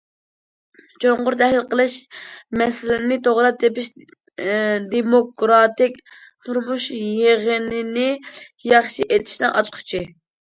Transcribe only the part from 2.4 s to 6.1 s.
مەسىلىنى توغرا تېپىش دېموكراتىك